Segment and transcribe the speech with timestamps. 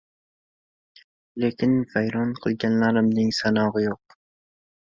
[1.43, 4.21] lekin vayron qilganlarimning sanog‘i yo‘q”.